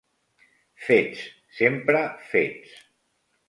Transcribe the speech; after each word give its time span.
Fets, 0.85 1.21
sempre 1.59 2.03
fets 2.33 2.77